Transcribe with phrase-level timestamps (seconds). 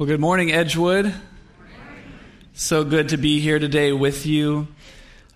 [0.00, 1.14] Well, good morning, Edgewood.
[2.54, 4.66] So good to be here today with you.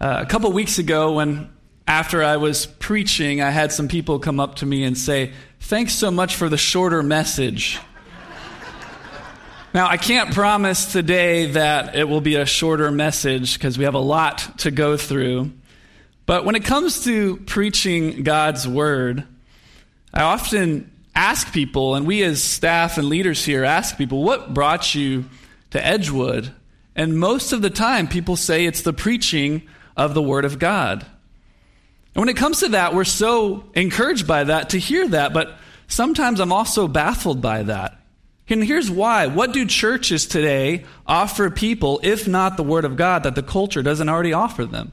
[0.00, 1.50] Uh, a couple weeks ago, when
[1.86, 5.92] after I was preaching, I had some people come up to me and say, Thanks
[5.92, 7.78] so much for the shorter message.
[9.74, 13.92] now, I can't promise today that it will be a shorter message because we have
[13.92, 15.52] a lot to go through.
[16.24, 19.24] But when it comes to preaching God's word,
[20.14, 24.94] I often ask people, and we as staff and leaders here ask people, what brought
[24.94, 25.24] you
[25.70, 26.52] to Edgewood?
[26.96, 29.62] And most of the time, people say it's the preaching
[29.96, 31.04] of the Word of God.
[32.14, 35.56] And when it comes to that, we're so encouraged by that to hear that, but
[35.88, 38.00] sometimes I'm also baffled by that.
[38.48, 39.26] And here's why.
[39.26, 43.82] What do churches today offer people, if not the Word of God, that the culture
[43.82, 44.92] doesn't already offer them?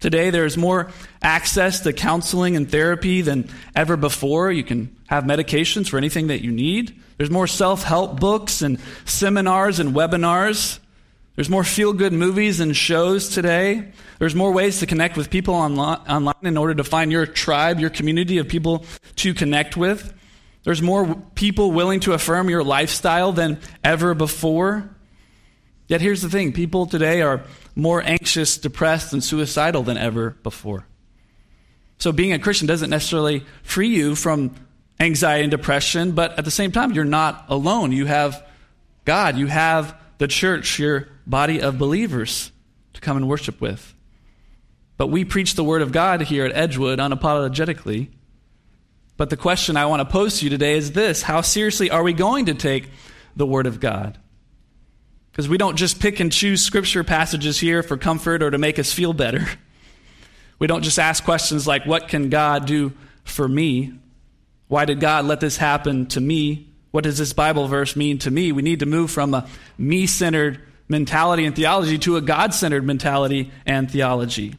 [0.00, 0.90] Today, there's more
[1.22, 4.50] access to counseling and therapy than ever before.
[4.50, 6.98] You can have medications for anything that you need.
[7.18, 10.78] There's more self help books and seminars and webinars.
[11.36, 13.92] There's more feel good movies and shows today.
[14.18, 17.90] There's more ways to connect with people online in order to find your tribe, your
[17.90, 18.84] community of people
[19.16, 20.14] to connect with.
[20.64, 24.90] There's more people willing to affirm your lifestyle than ever before.
[25.90, 27.42] Yet here's the thing people today are
[27.74, 30.86] more anxious, depressed, and suicidal than ever before.
[31.98, 34.54] So being a Christian doesn't necessarily free you from
[35.00, 37.90] anxiety and depression, but at the same time, you're not alone.
[37.90, 38.46] You have
[39.04, 42.52] God, you have the church, your body of believers
[42.92, 43.92] to come and worship with.
[44.96, 48.10] But we preach the Word of God here at Edgewood unapologetically.
[49.16, 52.04] But the question I want to pose to you today is this How seriously are
[52.04, 52.90] we going to take
[53.34, 54.19] the Word of God?
[55.30, 58.78] Because we don't just pick and choose scripture passages here for comfort or to make
[58.78, 59.46] us feel better.
[60.58, 62.92] We don't just ask questions like, What can God do
[63.24, 63.94] for me?
[64.68, 66.68] Why did God let this happen to me?
[66.90, 68.52] What does this Bible verse mean to me?
[68.52, 69.48] We need to move from a
[69.78, 74.54] me centered mentality and theology to a God centered mentality and theology.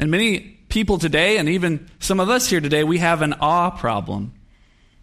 [0.00, 3.70] And many people today, and even some of us here today, we have an awe
[3.70, 4.32] problem.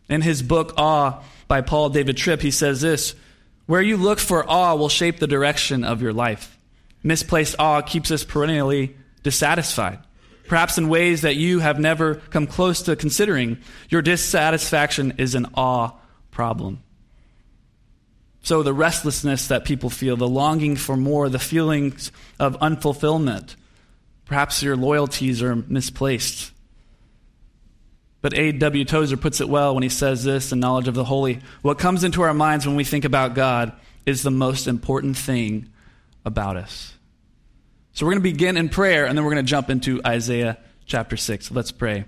[0.09, 3.13] In his book, Awe, by Paul David Tripp, he says this
[3.69, 6.57] where you look for awe will shape the direction of your life.
[7.03, 9.99] Misplaced awe keeps us perennially dissatisfied,
[10.47, 13.59] perhaps in ways that you have never come close to considering.
[13.89, 15.91] Your dissatisfaction is an awe
[16.31, 16.81] problem.
[18.41, 23.55] So, the restlessness that people feel, the longing for more, the feelings of unfulfillment,
[24.25, 26.51] perhaps your loyalties are misplaced.
[28.21, 28.85] But A.W.
[28.85, 31.39] Tozer puts it well when he says this in Knowledge of the Holy.
[31.61, 33.71] What comes into our minds when we think about God
[34.05, 35.69] is the most important thing
[36.25, 36.93] about us.
[37.93, 40.57] So we're going to begin in prayer, and then we're going to jump into Isaiah
[40.85, 41.51] chapter 6.
[41.51, 42.05] Let's pray.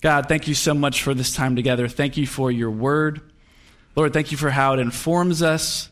[0.00, 1.88] God, thank you so much for this time together.
[1.88, 3.20] Thank you for your word.
[3.96, 5.90] Lord, thank you for how it informs us.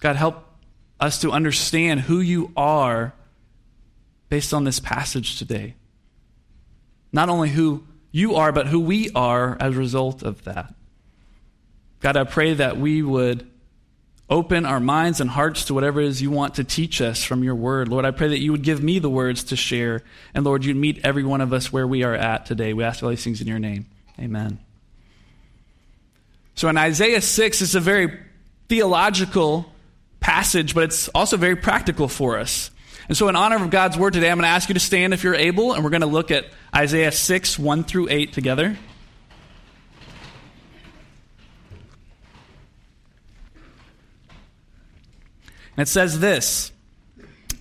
[0.00, 0.44] God, help
[0.98, 3.14] us to understand who you are
[4.28, 5.74] based on this passage today.
[7.16, 7.82] Not only who
[8.12, 10.74] you are, but who we are as a result of that.
[12.00, 13.50] God, I pray that we would
[14.28, 17.42] open our minds and hearts to whatever it is you want to teach us from
[17.42, 17.88] your word.
[17.88, 20.02] Lord, I pray that you would give me the words to share.
[20.34, 22.74] And Lord, you'd meet every one of us where we are at today.
[22.74, 23.86] We ask all these things in your name.
[24.20, 24.58] Amen.
[26.54, 28.20] So in Isaiah 6, it's a very
[28.68, 29.72] theological
[30.20, 32.70] passage, but it's also very practical for us.
[33.08, 35.14] And so, in honor of God's word today, I'm going to ask you to stand
[35.14, 38.76] if you're able, and we're going to look at Isaiah 6, 1 through 8 together.
[45.76, 46.72] And it says this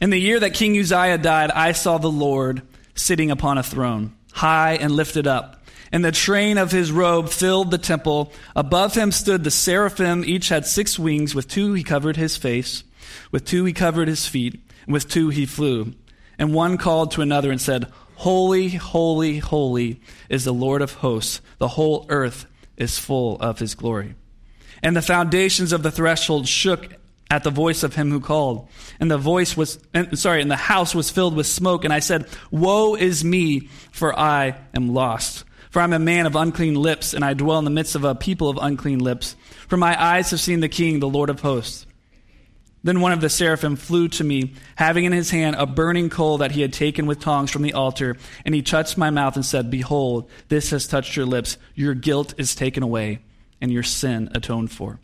[0.01, 2.63] In the year that King Uzziah died, I saw the Lord
[2.95, 5.61] sitting upon a throne, high and lifted up.
[5.91, 8.33] And the train of his robe filled the temple.
[8.55, 10.23] Above him stood the seraphim.
[10.25, 11.35] Each had six wings.
[11.35, 12.83] With two he covered his face,
[13.31, 15.93] with two he covered his feet with two he flew.
[16.37, 21.41] And one called to another and said, Holy, holy, holy is the Lord of hosts.
[21.57, 22.45] The whole earth
[22.77, 24.15] is full of his glory.
[24.81, 26.93] And the foundations of the threshold shook
[27.29, 28.69] at the voice of him who called.
[28.99, 29.79] And the voice was,
[30.13, 31.83] sorry, and the house was filled with smoke.
[31.83, 35.43] And I said, Woe is me, for I am lost.
[35.71, 38.15] For I'm a man of unclean lips, and I dwell in the midst of a
[38.15, 39.35] people of unclean lips.
[39.67, 41.84] For my eyes have seen the King, the Lord of hosts.
[42.85, 46.37] Then one of the seraphim flew to me, having in his hand a burning coal
[46.37, 48.15] that he had taken with tongs from the altar,
[48.45, 51.57] and he touched my mouth and said, Behold, this has touched your lips.
[51.73, 53.21] Your guilt is taken away,
[53.59, 54.99] and your sin atoned for.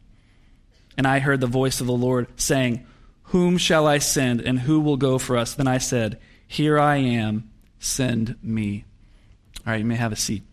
[0.95, 2.85] And I heard the voice of the Lord saying,
[3.23, 5.55] Whom shall I send, and who will go for us?
[5.55, 7.49] Then I said, Here I am,
[7.79, 8.85] send me.
[9.65, 10.43] All right, you may have a seat.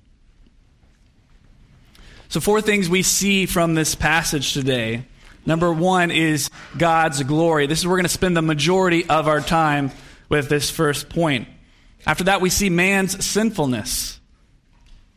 [2.31, 5.05] So, four things we see from this passage today.
[5.49, 7.67] Number one is God's glory.
[7.67, 9.91] This is where we're going to spend the majority of our time
[10.29, 11.49] with this first point.
[12.07, 14.21] After that, we see man's sinfulness.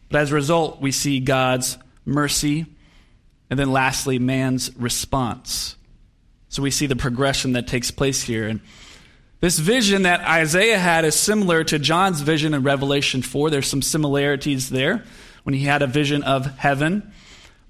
[0.09, 2.65] But as a result, we see God's mercy.
[3.49, 5.75] And then lastly, man's response.
[6.47, 8.47] So we see the progression that takes place here.
[8.47, 8.61] And
[9.41, 13.49] this vision that Isaiah had is similar to John's vision in Revelation 4.
[13.49, 15.03] There's some similarities there
[15.43, 17.11] when he had a vision of heaven.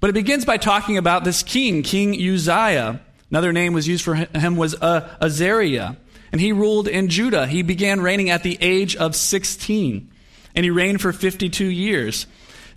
[0.02, 3.00] But it begins by talking about this king, King Uzziah.
[3.30, 5.94] Another name was used for him was uh, Azariah.
[6.32, 7.46] And he ruled in Judah.
[7.46, 10.10] He began reigning at the age of 16.
[10.56, 12.26] And he reigned for 52 years.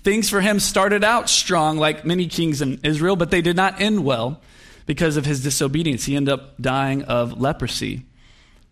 [0.03, 3.81] Things for him started out strong, like many kings in Israel, but they did not
[3.81, 4.39] end well
[4.85, 6.05] because of his disobedience.
[6.05, 8.05] He ended up dying of leprosy.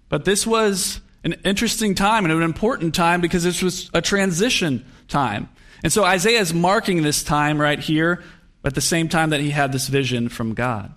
[0.10, 4.86] But this was an interesting time and an important time because this was a transition
[5.08, 5.50] time.
[5.82, 8.24] And so Isaiah is marking this time right here
[8.64, 10.94] at the same time that he had this vision from God.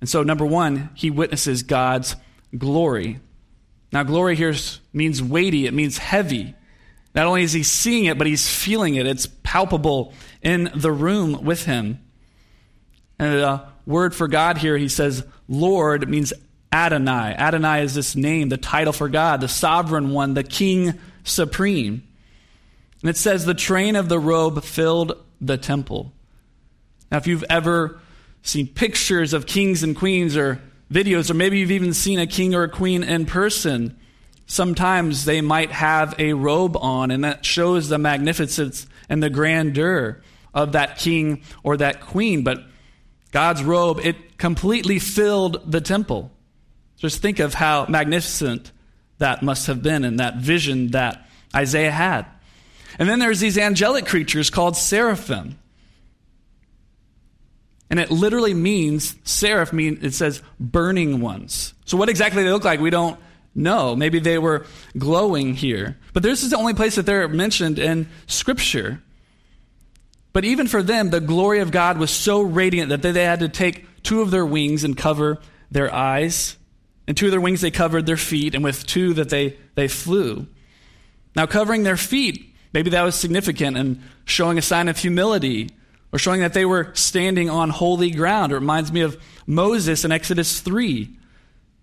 [0.00, 2.16] And so, number one, he witnesses God's
[2.56, 3.20] glory.
[3.92, 4.54] Now, glory here
[4.92, 6.54] means weighty, it means heavy.
[7.14, 9.06] Not only is he seeing it, but he's feeling it.
[9.06, 10.12] It's palpable
[10.42, 12.00] in the room with him.
[13.18, 16.32] And the word for God here, he says, Lord, means
[16.72, 17.36] Adonai.
[17.38, 22.02] Adonai is this name, the title for God, the sovereign one, the king supreme.
[23.00, 26.12] And it says, the train of the robe filled the temple.
[27.14, 28.00] Now, if you've ever
[28.42, 30.60] seen pictures of kings and queens or
[30.92, 33.96] videos, or maybe you've even seen a king or a queen in person,
[34.46, 40.24] sometimes they might have a robe on, and that shows the magnificence and the grandeur
[40.52, 42.42] of that king or that queen.
[42.42, 42.64] But
[43.30, 46.32] God's robe, it completely filled the temple.
[46.96, 48.72] Just think of how magnificent
[49.18, 52.26] that must have been and that vision that Isaiah had.
[52.98, 55.60] And then there's these angelic creatures called seraphim.
[57.90, 61.74] And it literally means, seraph means, it says burning ones.
[61.84, 63.18] So what exactly they look like, we don't
[63.54, 63.94] know.
[63.94, 64.66] Maybe they were
[64.96, 65.98] glowing here.
[66.12, 69.02] But this is the only place that they're mentioned in Scripture.
[70.32, 73.48] But even for them, the glory of God was so radiant that they had to
[73.48, 75.38] take two of their wings and cover
[75.70, 76.56] their eyes
[77.06, 79.88] and two of their wings they covered their feet, and with two that they, they
[79.88, 80.46] flew.
[81.36, 85.70] Now, covering their feet, maybe that was significant and showing a sign of humility
[86.14, 88.52] or showing that they were standing on holy ground.
[88.52, 91.10] It reminds me of Moses in Exodus 3.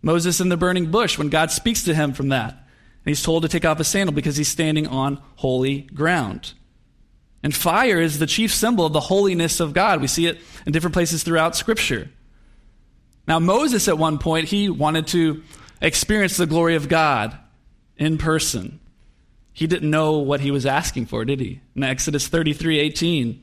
[0.01, 2.51] Moses in the burning bush, when God speaks to him from that.
[2.53, 2.61] And
[3.03, 6.53] he's told to take off his sandal because he's standing on holy ground.
[7.43, 9.99] And fire is the chief symbol of the holiness of God.
[9.99, 12.09] We see it in different places throughout Scripture.
[13.27, 15.43] Now, Moses, at one point, he wanted to
[15.81, 17.37] experience the glory of God
[17.97, 18.79] in person.
[19.51, 21.59] He didn't know what he was asking for, did he?
[21.75, 23.37] In Exodus 33 18, it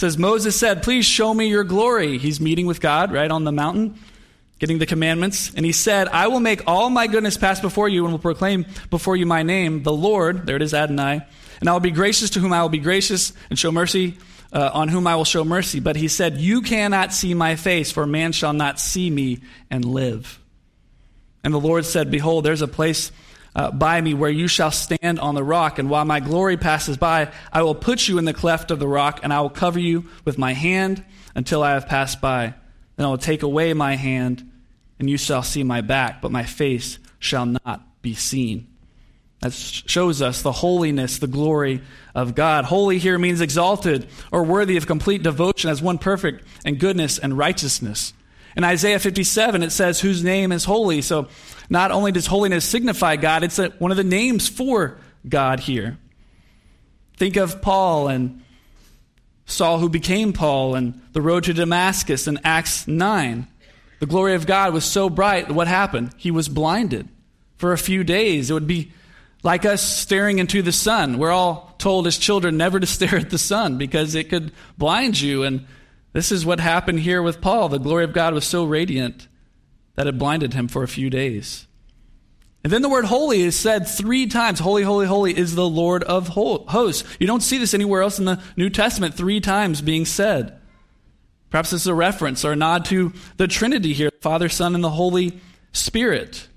[0.00, 2.16] says, Moses said, Please show me your glory.
[2.16, 3.98] He's meeting with God, right, on the mountain,
[4.58, 5.52] getting the commandments.
[5.54, 8.64] And he said, I will make all my goodness pass before you and will proclaim
[8.88, 10.46] before you my name, the Lord.
[10.46, 11.20] There it is, Adonai.
[11.60, 14.16] And I will be gracious to whom I will be gracious and show mercy
[14.54, 15.80] uh, on whom I will show mercy.
[15.80, 19.84] But he said, You cannot see my face, for man shall not see me and
[19.84, 20.40] live.
[21.44, 23.12] And the Lord said, Behold, there's a place
[23.54, 26.96] uh, by me where you shall stand on the rock, and while my glory passes
[26.96, 29.78] by, I will put you in the cleft of the rock, and I will cover
[29.78, 31.04] you with my hand
[31.34, 32.54] until I have passed by.
[32.96, 34.48] Then I will take away my hand,
[34.98, 38.66] and you shall see my back, but my face shall not be seen.
[39.40, 41.80] That shows us the holiness, the glory
[42.14, 42.66] of God.
[42.66, 47.36] Holy here means exalted or worthy of complete devotion as one perfect in goodness and
[47.36, 48.12] righteousness.
[48.56, 51.02] In Isaiah 57, it says, whose name is holy.
[51.02, 51.28] So
[51.68, 55.98] not only does holiness signify God, it's one of the names for God here.
[57.16, 58.42] Think of Paul and
[59.46, 63.46] Saul, who became Paul, and the road to Damascus in Acts 9.
[63.98, 66.14] The glory of God was so bright, what happened?
[66.16, 67.08] He was blinded
[67.56, 68.50] for a few days.
[68.50, 68.92] It would be
[69.42, 71.18] like us staring into the sun.
[71.18, 75.20] We're all told as children never to stare at the sun because it could blind
[75.20, 75.42] you.
[75.44, 75.66] And
[76.12, 77.68] this is what happened here with Paul.
[77.68, 79.28] The glory of God was so radiant
[79.94, 81.66] that it blinded him for a few days.
[82.62, 84.58] And then the word holy is said three times.
[84.58, 87.04] Holy, holy, holy is the Lord of hosts.
[87.18, 90.58] You don't see this anywhere else in the New Testament, three times being said.
[91.48, 94.84] Perhaps this is a reference or a nod to the Trinity here Father, Son, and
[94.84, 95.40] the Holy
[95.72, 96.48] Spirit.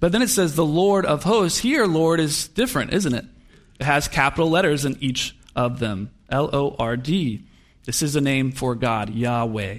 [0.00, 1.58] But then it says the Lord of hosts.
[1.58, 3.24] Here, Lord is different, isn't it?
[3.78, 7.46] It has capital letters in each of them L O R D.
[7.84, 9.78] This is a name for God, Yahweh.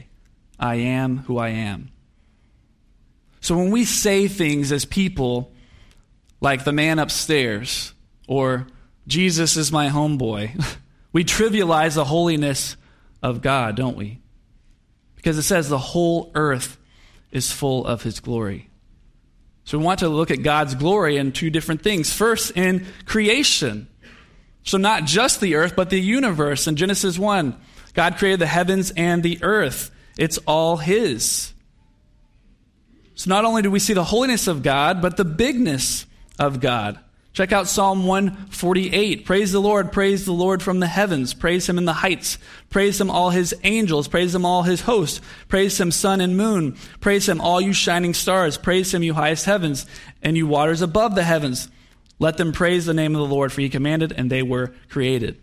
[0.60, 1.92] I am who I am.
[3.40, 5.52] So when we say things as people,
[6.40, 7.94] like the man upstairs,
[8.28, 8.68] or
[9.08, 10.64] Jesus is my homeboy,
[11.14, 12.78] We trivialize the holiness
[13.22, 14.20] of God, don't we?
[15.16, 16.78] Because it says the whole earth
[17.32, 18.70] is full of his glory.
[19.64, 22.12] So we want to look at God's glory in two different things.
[22.12, 23.88] First, in creation.
[24.64, 26.68] So not just the earth, but the universe.
[26.68, 27.56] In Genesis 1,
[27.94, 29.92] God created the heavens and the earth.
[30.18, 31.54] It's all his.
[33.16, 36.06] So not only do we see the holiness of God, but the bigness
[36.40, 37.00] of God.
[37.34, 39.26] Check out Psalm 148.
[39.26, 41.34] Praise the Lord, praise the Lord from the heavens.
[41.34, 42.38] Praise him in the heights.
[42.70, 44.10] Praise him all his angels.
[44.10, 45.22] Praise him all his hosts.
[45.48, 46.76] Praise him sun and moon.
[47.00, 48.58] Praise him all you shining stars.
[48.58, 49.86] Praise him you highest heavens
[50.22, 51.70] and you waters above the heavens.
[52.20, 55.42] Let them praise the name of the Lord for he commanded and they were created.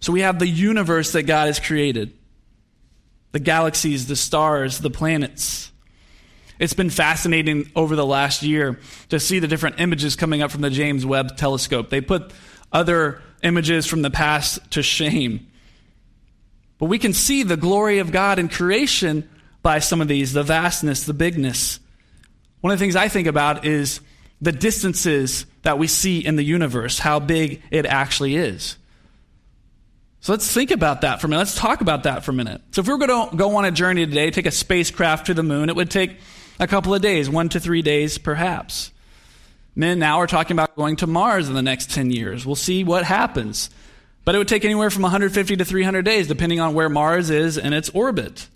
[0.00, 2.12] So we have the universe that God has created.
[3.32, 5.70] The galaxies, the stars, the planets.
[6.58, 8.80] It's been fascinating over the last year
[9.10, 11.90] to see the different images coming up from the James Webb telescope.
[11.90, 12.32] They put
[12.72, 15.46] other images from the past to shame.
[16.78, 19.28] But we can see the glory of God in creation
[19.62, 21.78] by some of these the vastness, the bigness.
[22.60, 24.00] One of the things I think about is
[24.40, 28.76] the distances that we see in the universe, how big it actually is.
[30.20, 31.40] So let's think about that for a minute.
[31.40, 32.60] Let's talk about that for a minute.
[32.72, 35.34] So if we were going to go on a journey today, take a spacecraft to
[35.34, 36.18] the moon, it would take
[36.58, 38.92] a couple of days, one to three days perhaps.
[39.74, 42.44] Men now are talking about going to Mars in the next 10 years.
[42.44, 43.70] We'll see what happens.
[44.24, 47.56] But it would take anywhere from 150 to 300 days, depending on where Mars is
[47.56, 48.48] in its orbit.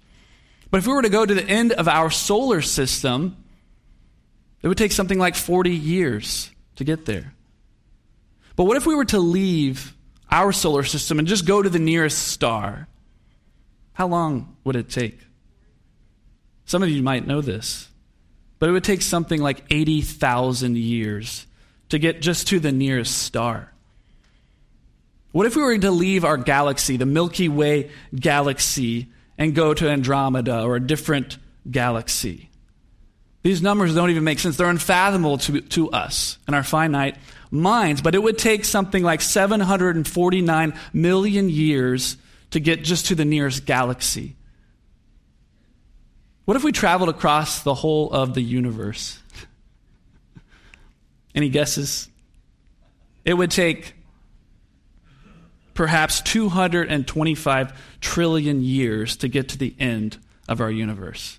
[0.71, 3.37] But if we were to go to the end of our solar system,
[4.61, 7.33] it would take something like 40 years to get there.
[8.56, 9.94] But what if we were to leave
[10.34, 12.88] our solar system and just go to the nearest star?
[13.92, 15.20] How long would it take?
[16.64, 17.88] Some of you might know this.
[18.58, 21.46] But it would take something like 80,000 years
[21.90, 23.72] to get just to the nearest star.
[25.30, 29.88] What if we were to leave our galaxy, the Milky Way galaxy, and go to
[29.88, 31.38] Andromeda or a different
[31.70, 32.50] galaxy?
[33.42, 34.56] These numbers don't even make sense.
[34.56, 37.16] They're unfathomable to, to us and our finite
[37.50, 42.16] minds, but it would take something like 749 million years
[42.50, 44.36] to get just to the nearest galaxy.
[46.44, 49.18] What if we traveled across the whole of the universe?
[51.34, 52.08] Any guesses?
[53.24, 53.94] It would take
[55.72, 61.38] perhaps 225 trillion years to get to the end of our universe.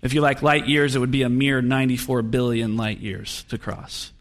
[0.00, 3.58] If you like light years, it would be a mere 94 billion light years to
[3.58, 4.12] cross.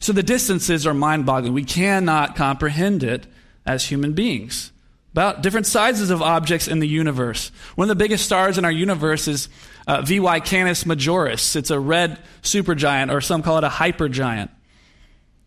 [0.00, 1.52] So the distances are mind boggling.
[1.52, 3.26] We cannot comprehend it
[3.66, 4.72] as human beings
[5.12, 7.50] about different sizes of objects in the universe.
[7.74, 9.48] One of the biggest stars in our universe is
[9.86, 11.56] uh, VY Canis Majoris.
[11.56, 14.50] It's a red supergiant, or some call it a hypergiant.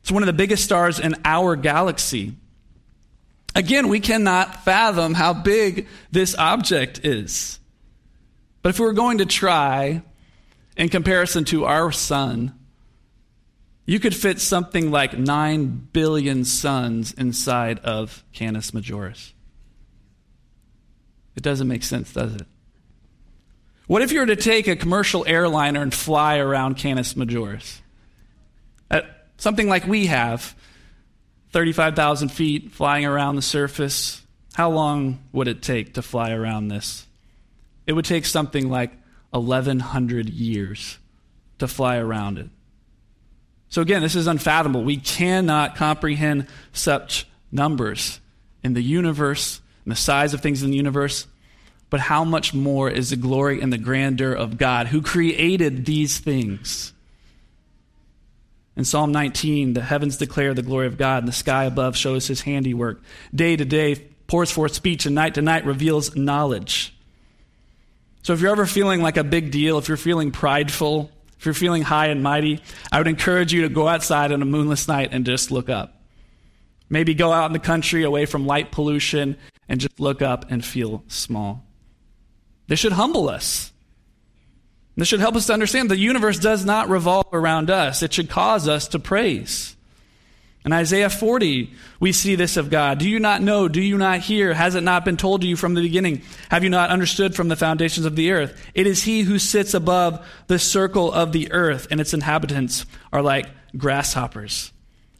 [0.01, 2.33] It's one of the biggest stars in our galaxy.
[3.55, 7.59] Again, we cannot fathom how big this object is.
[8.61, 10.01] But if we were going to try,
[10.75, 12.57] in comparison to our sun,
[13.85, 19.33] you could fit something like 9 billion suns inside of Canis Majoris.
[21.35, 22.47] It doesn't make sense, does it?
[23.87, 27.81] What if you were to take a commercial airliner and fly around Canis Majoris?
[28.89, 29.05] At
[29.37, 30.55] something like we have,
[31.51, 34.21] 35,000 feet flying around the surface.
[34.53, 37.07] How long would it take to fly around this?
[37.85, 38.91] It would take something like
[39.31, 40.97] 1,100 years
[41.59, 42.49] to fly around it.
[43.71, 44.83] So, again, this is unfathomable.
[44.83, 48.19] We cannot comprehend such numbers
[48.63, 51.25] in the universe and the size of things in the universe,
[51.89, 56.19] but how much more is the glory and the grandeur of God who created these
[56.19, 56.91] things?
[58.75, 62.27] In Psalm 19, the heavens declare the glory of God, and the sky above shows
[62.27, 63.01] his handiwork.
[63.33, 63.95] Day to day
[64.27, 66.93] pours forth speech, and night to night reveals knowledge.
[68.23, 71.09] So if you're ever feeling like a big deal, if you're feeling prideful,
[71.41, 74.45] if you're feeling high and mighty, I would encourage you to go outside on a
[74.45, 75.99] moonless night and just look up.
[76.87, 80.63] Maybe go out in the country away from light pollution and just look up and
[80.63, 81.65] feel small.
[82.67, 83.71] This should humble us.
[84.95, 88.03] This should help us to understand the universe does not revolve around us.
[88.03, 89.75] It should cause us to praise.
[90.63, 92.99] In Isaiah 40, we see this of God.
[92.99, 93.67] Do you not know?
[93.67, 94.53] Do you not hear?
[94.53, 96.21] Has it not been told to you from the beginning?
[96.49, 98.69] Have you not understood from the foundations of the earth?
[98.75, 103.23] It is He who sits above the circle of the earth, and its inhabitants are
[103.23, 104.71] like grasshoppers,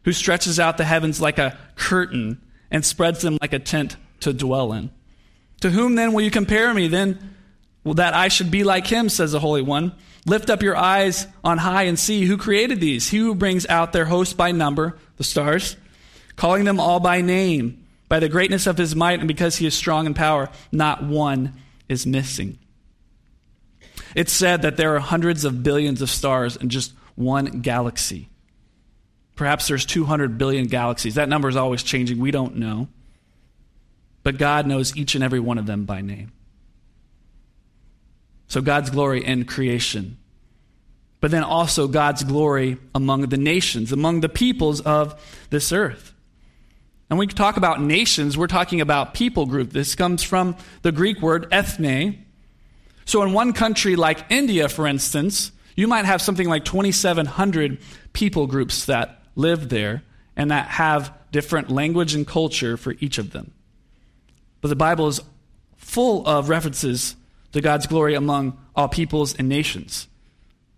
[0.04, 4.32] who stretches out the heavens like a curtain and spreads them like a tent to
[4.32, 4.90] dwell in.
[5.62, 6.86] To whom then will you compare me?
[6.86, 7.34] Then
[7.84, 9.92] that I should be like him, says the Holy One.
[10.24, 13.08] Lift up your eyes on high and see who created these.
[13.08, 15.76] He who brings out their host by number, the stars,
[16.36, 19.74] calling them all by name, by the greatness of his might and because he is
[19.74, 21.54] strong in power, not one
[21.88, 22.58] is missing.
[24.14, 28.28] It's said that there are hundreds of billions of stars in just one galaxy.
[29.34, 31.14] Perhaps there's 200 billion galaxies.
[31.14, 32.18] That number is always changing.
[32.18, 32.88] We don't know.
[34.22, 36.32] But God knows each and every one of them by name.
[38.52, 40.18] So God's glory in creation.
[41.20, 45.18] But then also God's glory among the nations, among the peoples of
[45.48, 46.12] this earth.
[47.08, 49.70] And when we talk about nations, we're talking about people group.
[49.70, 52.26] This comes from the Greek word ethne.
[53.06, 57.78] So in one country like India, for instance, you might have something like 2,700
[58.12, 60.02] people groups that live there
[60.36, 63.54] and that have different language and culture for each of them.
[64.60, 65.22] But the Bible is
[65.78, 67.16] full of references
[67.52, 70.08] to God's glory among all peoples and nations.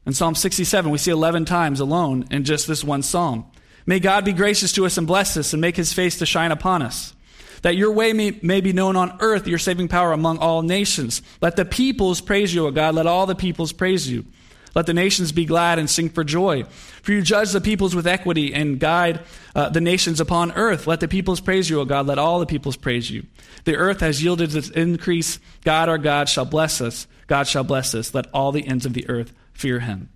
[0.06, 3.46] In Psalm 67, we see 11 times alone in just this one psalm.
[3.86, 6.52] May God be gracious to us and bless us and make his face to shine
[6.52, 7.14] upon us.
[7.62, 11.22] That your way may, may be known on earth, your saving power among all nations.
[11.40, 12.94] Let the peoples praise you, O God.
[12.94, 14.26] Let all the peoples praise you.
[14.74, 16.64] Let the nations be glad and sing for joy.
[17.02, 19.20] For you judge the peoples with equity and guide
[19.54, 20.86] uh, the nations upon earth.
[20.86, 22.06] Let the peoples praise you, O God.
[22.06, 23.24] Let all the peoples praise you.
[23.64, 25.38] The earth has yielded its increase.
[25.62, 27.06] God, our God, shall bless us.
[27.28, 28.14] God shall bless us.
[28.14, 30.10] Let all the ends of the earth fear him.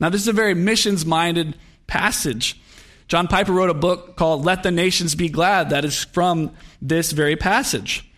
[0.00, 2.60] Now, this is a very missions minded passage.
[3.06, 7.12] John Piper wrote a book called Let the Nations Be Glad that is from this
[7.12, 8.10] very passage.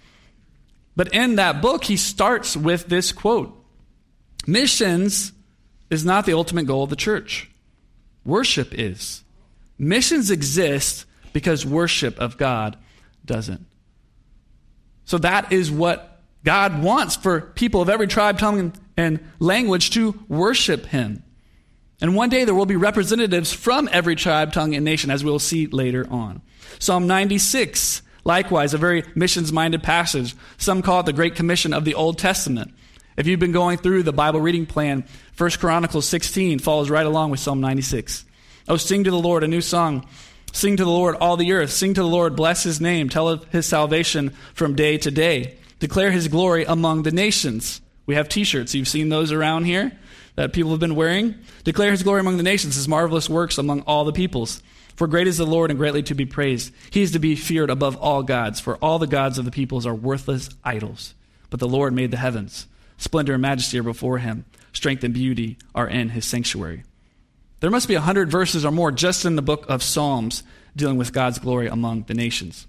[0.94, 3.52] But in that book, he starts with this quote
[4.46, 5.32] Missions
[5.90, 7.50] is not the ultimate goal of the church.
[8.24, 9.22] Worship is.
[9.78, 12.76] Missions exist because worship of God
[13.24, 13.66] doesn't.
[15.04, 20.18] So that is what God wants for people of every tribe, tongue, and language to
[20.28, 21.22] worship Him.
[22.00, 25.38] And one day there will be representatives from every tribe, tongue, and nation, as we'll
[25.38, 26.42] see later on.
[26.78, 30.34] Psalm 96, likewise, a very missions minded passage.
[30.58, 32.74] Some call it the Great Commission of the Old Testament.
[33.16, 35.04] If you've been going through the Bible reading plan,
[35.38, 38.24] 1 Chronicles 16 follows right along with Psalm 96.
[38.68, 40.06] Oh, sing to the Lord a new song.
[40.52, 41.70] Sing to the Lord all the earth.
[41.70, 43.08] Sing to the Lord, bless his name.
[43.08, 45.56] Tell of his salvation from day to day.
[45.78, 47.80] Declare his glory among the nations.
[48.04, 48.74] We have t shirts.
[48.74, 49.92] You've seen those around here
[50.34, 51.34] that people have been wearing.
[51.64, 54.62] Declare his glory among the nations, his marvelous works among all the peoples.
[54.94, 56.72] For great is the Lord and greatly to be praised.
[56.90, 59.86] He is to be feared above all gods, for all the gods of the peoples
[59.86, 61.14] are worthless idols.
[61.50, 62.66] But the Lord made the heavens.
[62.98, 64.44] Splendor and majesty are before him.
[64.72, 66.82] Strength and beauty are in his sanctuary.
[67.60, 70.42] There must be a hundred verses or more just in the book of Psalms
[70.74, 72.66] dealing with God's glory among the nations.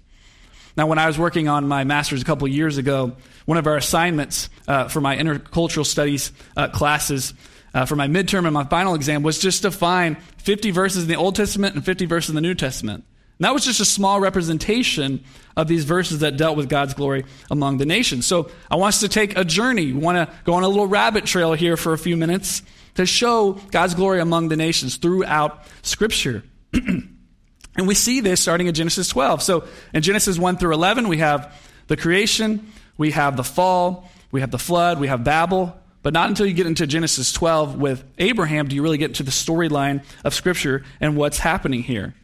[0.76, 3.76] Now, when I was working on my master's a couple years ago, one of our
[3.76, 7.34] assignments uh, for my intercultural studies uh, classes
[7.74, 11.08] uh, for my midterm and my final exam was just to find 50 verses in
[11.08, 13.04] the Old Testament and 50 verses in the New Testament.
[13.38, 15.22] And that was just a small representation
[15.56, 18.26] of these verses that dealt with God's glory among the nations.
[18.26, 19.92] So I want us to take a journey.
[19.92, 22.62] We want to go on a little rabbit trail here for a few minutes
[22.96, 26.42] to show God's glory among the nations throughout Scripture.
[26.72, 29.40] and we see this starting in Genesis 12.
[29.40, 31.54] So in Genesis 1 through 11, we have
[31.86, 35.76] the creation, we have the fall, we have the flood, we have Babel.
[36.02, 39.22] But not until you get into Genesis 12 with Abraham do you really get into
[39.22, 42.14] the storyline of Scripture and what's happening here.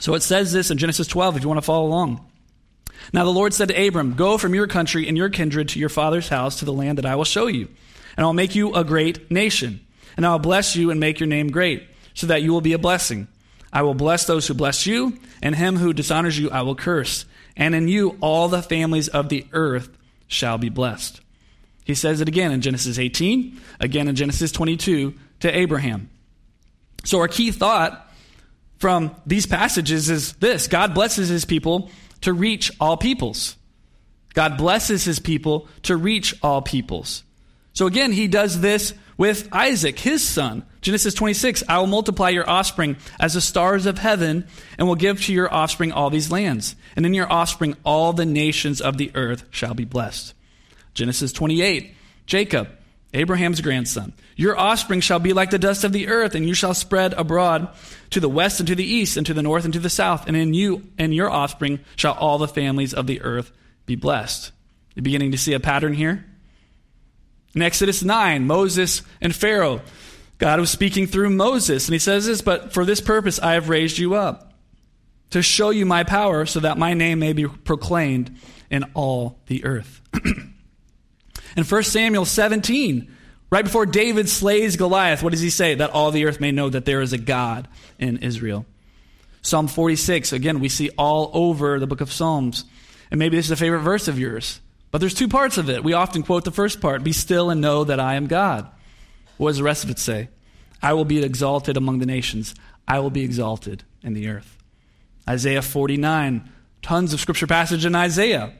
[0.00, 2.24] So it says this in Genesis 12 if you want to follow along.
[3.12, 5.88] Now the Lord said to Abram, Go from your country and your kindred to your
[5.88, 7.68] father's house to the land that I will show you
[8.18, 9.86] and I'll make you a great nation.
[10.16, 12.78] And I'll bless you and make your name great, so that you will be a
[12.78, 13.28] blessing.
[13.72, 17.24] I will bless those who bless you, and him who dishonors you I will curse.
[17.56, 21.20] And in you all the families of the earth shall be blessed.
[21.84, 26.10] He says it again in Genesis 18, again in Genesis 22 to Abraham.
[27.04, 28.07] So, our key thought
[28.78, 31.90] from these passages is this God blesses his people
[32.22, 33.56] to reach all peoples.
[34.34, 37.24] God blesses his people to reach all peoples.
[37.72, 40.64] So again, he does this with Isaac, his son.
[40.80, 44.46] Genesis 26, I will multiply your offspring as the stars of heaven
[44.78, 46.76] and will give to your offspring all these lands.
[46.94, 50.34] And in your offspring, all the nations of the earth shall be blessed.
[50.94, 51.94] Genesis 28,
[52.26, 52.68] Jacob,
[53.14, 54.12] Abraham's grandson.
[54.36, 57.68] Your offspring shall be like the dust of the earth, and you shall spread abroad
[58.10, 60.26] to the west and to the east, and to the north and to the south.
[60.26, 63.50] And in you and your offspring shall all the families of the earth
[63.86, 64.52] be blessed.
[64.94, 66.24] You're beginning to see a pattern here?
[67.54, 69.80] In Exodus 9, Moses and Pharaoh,
[70.36, 73.68] God was speaking through Moses, and he says this, but for this purpose I have
[73.68, 74.52] raised you up,
[75.30, 78.36] to show you my power, so that my name may be proclaimed
[78.70, 80.00] in all the earth.
[81.56, 83.14] in 1 Samuel 17,
[83.50, 85.74] right before David slays Goliath, what does he say?
[85.74, 88.66] That all the earth may know that there is a God in Israel.
[89.42, 92.64] Psalm 46, again, we see all over the book of Psalms.
[93.10, 94.60] And maybe this is a favorite verse of yours.
[94.90, 95.84] But there's two parts of it.
[95.84, 98.68] We often quote the first part Be still and know that I am God.
[99.36, 100.28] What does the rest of it say?
[100.82, 102.54] I will be exalted among the nations,
[102.86, 104.56] I will be exalted in the earth.
[105.28, 106.50] Isaiah 49,
[106.82, 108.52] tons of scripture passage in Isaiah.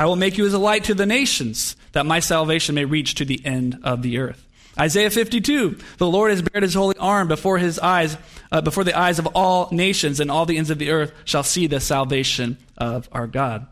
[0.00, 3.16] I will make you as a light to the nations, that my salvation may reach
[3.16, 4.42] to the end of the earth.
[4.78, 8.16] Isaiah 52, the Lord has bared his holy arm before his eyes,
[8.50, 11.42] uh, before the eyes of all nations, and all the ends of the earth shall
[11.42, 13.66] see the salvation of our God.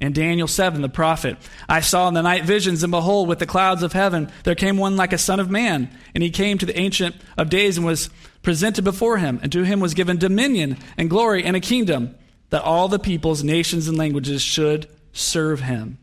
[0.00, 1.36] And Daniel 7, the prophet,
[1.68, 4.76] I saw in the night visions, and behold, with the clouds of heaven, there came
[4.76, 5.90] one like a son of man.
[6.14, 8.08] And he came to the Ancient of Days and was
[8.44, 9.40] presented before him.
[9.42, 12.14] And to him was given dominion and glory and a kingdom,
[12.50, 15.98] that all the peoples, nations, and languages should serve him.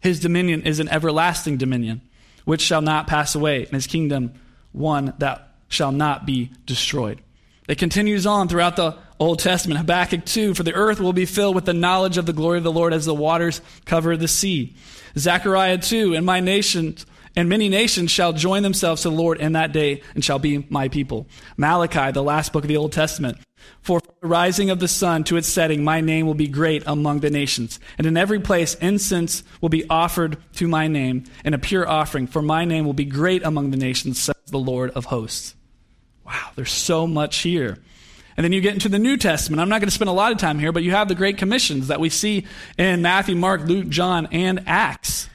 [0.00, 2.00] His dominion is an everlasting dominion,
[2.44, 4.34] which shall not pass away, and his kingdom
[4.72, 7.20] one that shall not be destroyed.
[7.68, 9.78] It continues on throughout the Old Testament.
[9.78, 12.64] Habakkuk 2 For the earth will be filled with the knowledge of the glory of
[12.64, 14.74] the Lord as the waters cover the sea.
[15.16, 16.96] Zechariah 2 And my nation
[17.36, 20.66] and many nations shall join themselves to the Lord in that day and shall be
[20.68, 21.26] my people.
[21.56, 23.38] Malachi, the last book of the Old Testament.
[23.82, 26.82] For from the rising of the sun to its setting, my name will be great
[26.86, 27.80] among the nations.
[27.98, 32.26] And in every place, incense will be offered to my name, and a pure offering,
[32.26, 35.54] for my name will be great among the nations, says the Lord of hosts.
[36.24, 37.78] Wow, there's so much here.
[38.36, 39.60] And then you get into the New Testament.
[39.60, 41.36] I'm not going to spend a lot of time here, but you have the Great
[41.36, 42.46] Commissions that we see
[42.78, 45.28] in Matthew, Mark, Luke, John, and Acts.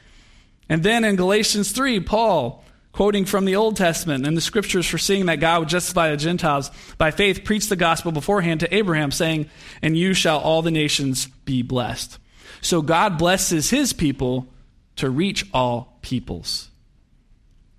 [0.69, 2.64] And then in Galatians 3, Paul,
[2.95, 6.17] quoting from the Old Testament and the scriptures for seeing that God would justify the
[6.17, 9.49] Gentiles by faith, preached the gospel beforehand to Abraham, saying,
[9.81, 12.17] And you shall all the nations be blessed.
[12.61, 14.47] So God blesses his people
[14.95, 16.69] to reach all peoples.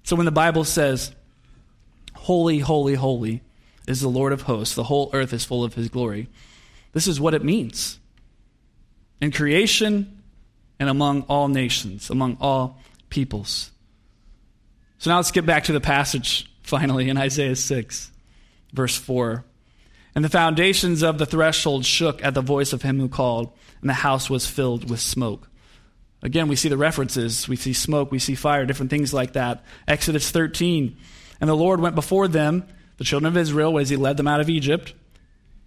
[0.03, 1.13] So when the Bible says,
[2.15, 3.41] Holy, holy, holy
[3.89, 4.75] is the Lord of hosts.
[4.75, 6.29] The whole earth is full of his glory.
[6.93, 7.99] This is what it means.
[9.23, 10.21] In creation
[10.79, 13.71] and among all nations, among all peoples.
[14.99, 18.11] So now let's get back to the passage finally in Isaiah 6,
[18.73, 19.45] verse 4.
[20.15, 23.91] And the foundations of the threshold shook at the voice of him who called, and
[23.91, 25.49] the house was filled with smoke.
[26.23, 27.47] Again, we see the references.
[27.47, 29.63] We see smoke, we see fire, different things like that.
[29.87, 30.97] Exodus 13
[31.41, 34.41] and the Lord went before them, the children of Israel, as he led them out
[34.41, 34.95] of Egypt.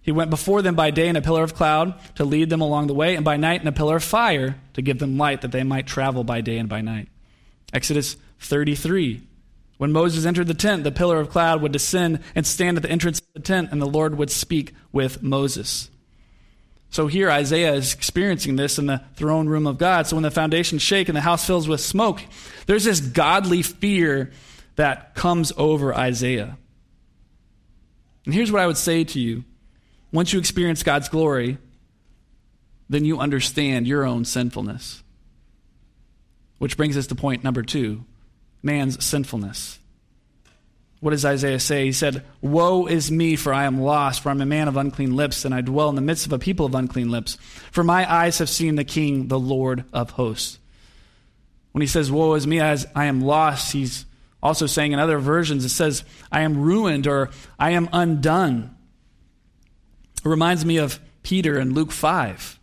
[0.02, 2.86] He went before them by day in a pillar of cloud to lead them along
[2.86, 5.52] the way, and by night in a pillar of fire to give them light that
[5.52, 7.08] they might travel by day and by night.
[7.72, 9.22] Exodus 33.
[9.78, 12.90] When Moses entered the tent, the pillar of cloud would descend and stand at the
[12.90, 15.88] entrance of the tent, and the Lord would speak with Moses.
[16.90, 20.06] So here Isaiah is experiencing this in the throne room of God.
[20.06, 22.20] So when the foundations shake and the house fills with smoke,
[22.66, 24.32] there's this godly fear
[24.76, 26.58] that comes over Isaiah.
[28.26, 29.44] And here's what I would say to you
[30.12, 31.58] once you experience God's glory,
[32.88, 35.02] then you understand your own sinfulness.
[36.58, 38.04] Which brings us to point number two
[38.62, 39.78] man's sinfulness.
[41.00, 41.86] What does Isaiah say?
[41.86, 44.76] He said, Woe is me, for I am lost, for I am a man of
[44.76, 47.38] unclean lips, and I dwell in the midst of a people of unclean lips.
[47.72, 50.58] For my eyes have seen the King, the Lord of hosts.
[51.72, 54.04] When he says, Woe is me, as I am lost, he's
[54.42, 58.76] also saying in other versions, it says, I am ruined or I am undone.
[60.22, 62.59] It reminds me of Peter in Luke 5.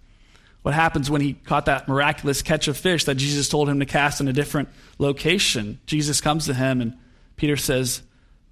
[0.67, 3.85] What happens when he caught that miraculous catch of fish that Jesus told him to
[3.85, 4.67] cast in a different
[4.99, 5.79] location?
[5.85, 6.97] Jesus comes to him and
[7.37, 8.01] Peter says,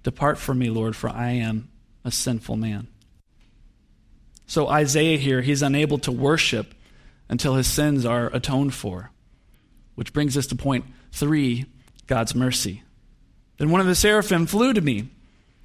[0.02, 1.68] Depart from me, Lord, for I am
[2.06, 2.88] a sinful man.
[4.46, 6.74] So Isaiah here, he's unable to worship
[7.28, 9.10] until his sins are atoned for.
[9.94, 11.66] Which brings us to point three
[12.06, 12.82] God's mercy.
[13.58, 15.10] Then one of the seraphim flew to me,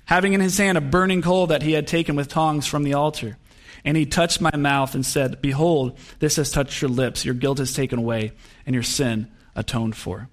[0.04, 2.96] having in his hand a burning coal that he had taken with tongs from the
[2.96, 3.38] altar.
[3.84, 7.26] And he touched my mouth and said, Behold, this has touched your lips.
[7.26, 8.34] Your guilt is taken away,
[8.66, 10.30] and your sin atoned for.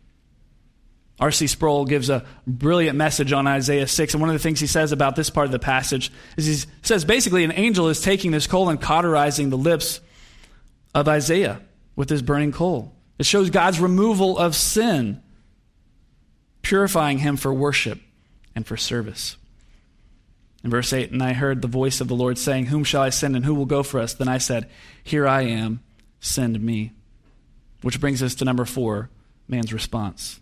[1.20, 1.48] R.C.
[1.48, 4.92] Sproul gives a brilliant message on Isaiah 6, and one of the things he says
[4.92, 8.46] about this part of the passage is he says basically an angel is taking this
[8.46, 10.00] coal and cauterizing the lips
[10.94, 11.60] of Isaiah
[11.96, 12.94] with this burning coal.
[13.18, 15.20] It shows God's removal of sin
[16.62, 17.98] purifying him for worship
[18.54, 19.36] and for service.
[20.64, 23.10] In verse 8, and I heard the voice of the Lord saying, Whom shall I
[23.10, 24.14] send and who will go for us?
[24.14, 24.68] Then I said,
[25.04, 25.80] Here I am,
[26.20, 26.92] send me.
[27.82, 29.08] Which brings us to number four
[29.46, 30.40] man's response.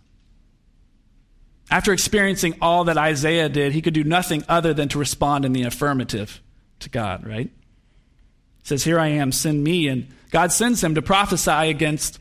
[1.69, 5.53] After experiencing all that Isaiah did, he could do nothing other than to respond in
[5.53, 6.41] the affirmative
[6.79, 7.49] to God, right?
[7.49, 9.87] He says, Here I am, send me.
[9.87, 12.19] And God sends him to prophesy against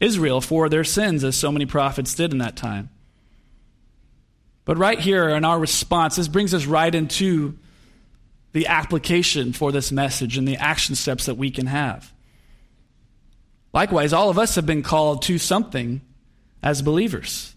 [0.00, 2.88] Israel for their sins, as so many prophets did in that time.
[4.64, 7.58] But right here in our response, this brings us right into
[8.52, 12.12] the application for this message and the action steps that we can have.
[13.72, 16.00] Likewise, all of us have been called to something
[16.62, 17.54] as believers.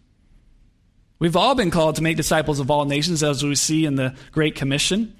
[1.20, 4.16] We've all been called to make disciples of all nations, as we see in the
[4.32, 5.16] Great Commission.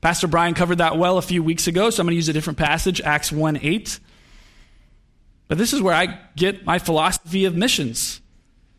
[0.00, 2.32] Pastor Brian covered that well a few weeks ago, so I'm going to use a
[2.32, 4.00] different passage, Acts 1 8.
[5.48, 8.20] But this is where I get my philosophy of missions.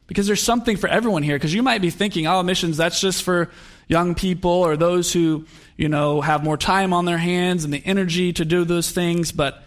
[0.08, 1.36] Because there's something for everyone here.
[1.36, 3.50] Because you might be thinking, oh, missions, that's just for
[3.88, 7.86] young people or those who, you know, have more time on their hands and the
[7.86, 9.32] energy to do those things.
[9.32, 9.64] But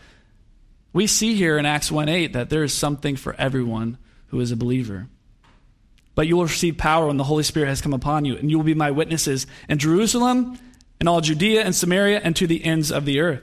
[0.93, 3.99] we see here in Acts 1 8 that there is something for everyone
[4.29, 5.09] who is a believer.
[6.15, 8.59] But you will receive power when the Holy Spirit has come upon you, and you
[8.59, 10.59] will be my witnesses in Jerusalem,
[11.01, 13.43] in all Judea and Samaria, and to the ends of the earth.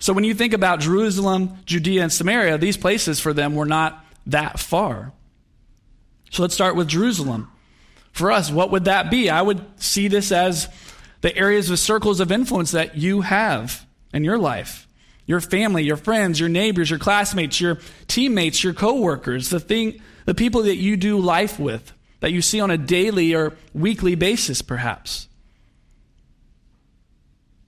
[0.00, 4.04] So when you think about Jerusalem, Judea, and Samaria, these places for them were not
[4.26, 5.12] that far.
[6.34, 7.48] So let's start with Jerusalem.
[8.10, 9.30] For us, what would that be?
[9.30, 10.68] I would see this as
[11.20, 14.88] the areas of circles of influence that you have in your life.
[15.26, 20.34] Your family, your friends, your neighbors, your classmates, your teammates, your coworkers, the thing the
[20.34, 24.60] people that you do life with, that you see on a daily or weekly basis
[24.60, 25.28] perhaps.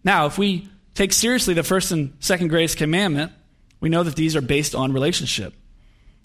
[0.02, 3.30] Now, if we take seriously the first and second greatest commandment,
[3.78, 5.54] we know that these are based on relationship.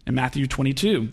[0.08, 1.10] In Matthew 22,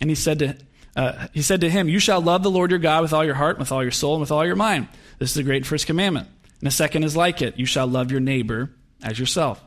[0.00, 0.56] and he said to
[0.96, 3.34] uh, he said to him, "You shall love the Lord your God with all your
[3.34, 5.86] heart, with all your soul, and with all your mind." This is the great first
[5.86, 6.28] commandment.
[6.60, 8.70] And the second is like it: You shall love your neighbor
[9.02, 9.62] as yourself.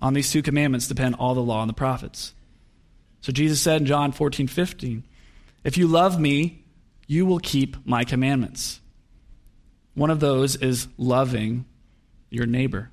[0.00, 2.34] On these two commandments depend all the law and the prophets.
[3.20, 5.04] So Jesus said in John 14, 15,
[5.64, 6.64] If you love me,
[7.06, 8.80] you will keep my commandments.
[9.94, 11.64] One of those is loving
[12.30, 12.90] your neighbor.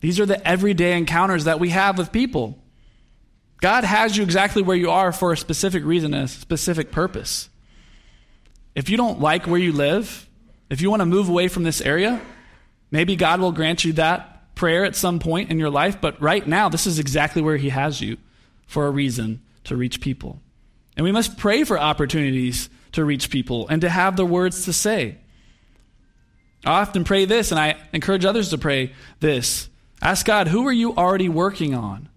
[0.00, 2.59] These are the everyday encounters that we have with people.
[3.60, 7.48] God has you exactly where you are for a specific reason and a specific purpose.
[8.74, 10.28] If you don't like where you live,
[10.70, 12.20] if you want to move away from this area,
[12.90, 16.46] maybe God will grant you that prayer at some point in your life, but right
[16.46, 18.18] now, this is exactly where He has you
[18.66, 20.38] for a reason to reach people.
[20.96, 24.74] And we must pray for opportunities to reach people and to have the words to
[24.74, 25.16] say.
[26.64, 29.70] I often pray this, and I encourage others to pray this.
[30.02, 32.09] Ask God, who are you already working on?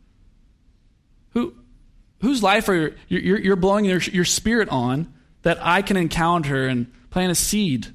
[2.23, 6.67] Who, whose life are you, you're, blowing your, your spirit on that I can encounter
[6.67, 7.87] and plant a seed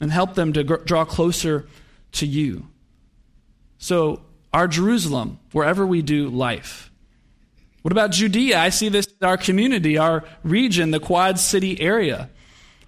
[0.00, 1.66] and help them to draw closer
[2.12, 2.66] to you?
[3.78, 6.90] So, our Jerusalem, wherever we do life.
[7.82, 8.58] What about Judea?
[8.58, 12.30] I see this in our community, our region, the Quad City area.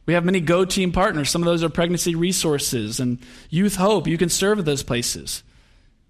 [0.06, 1.28] We have many Go Team partners.
[1.28, 3.18] Some of those are pregnancy resources and
[3.50, 4.06] youth hope.
[4.06, 5.42] You can serve at those places.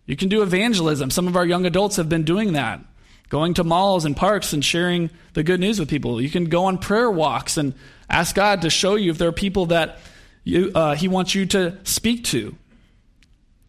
[0.05, 1.11] You can do evangelism.
[1.11, 2.81] Some of our young adults have been doing that,
[3.29, 6.21] going to malls and parks and sharing the good news with people.
[6.21, 7.75] You can go on prayer walks and
[8.09, 9.99] ask God to show you if there are people that
[10.45, 12.57] you, uh, He wants you to speak to.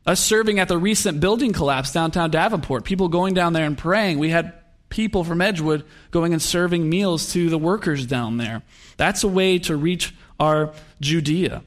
[0.05, 4.19] Us serving at the recent building collapse downtown Davenport, people going down there and praying.
[4.19, 4.53] We had
[4.89, 8.63] people from Edgewood going and serving meals to the workers down there.
[8.95, 11.61] That's a way to reach our Judea.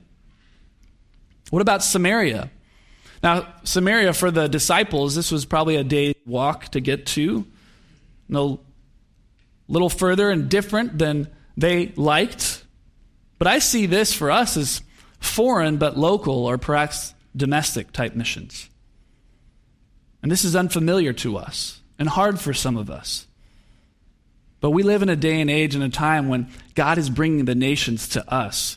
[1.51, 2.51] What about Samaria?
[3.23, 7.45] Now, Samaria for the disciples, this was probably a day walk to get to.
[8.31, 8.61] No
[9.69, 12.65] little further and different than they liked.
[13.39, 14.83] But I see this for us as
[15.19, 18.69] foreign but local or perhaps domestic type missions.
[20.23, 23.27] And this is unfamiliar to us and hard for some of us.
[24.61, 27.47] But we live in a day and age and a time when God is bringing
[27.47, 28.77] the nations to us.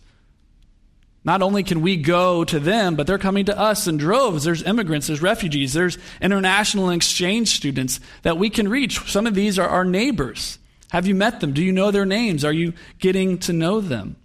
[1.25, 4.43] Not only can we go to them, but they're coming to us in droves.
[4.43, 8.99] There's immigrants, there's refugees, there's international exchange students that we can reach.
[9.09, 10.59] Some of these are our neighbors.
[10.91, 11.53] Have you met them?
[11.53, 12.43] Do you know their names?
[12.43, 14.17] Are you getting to know them?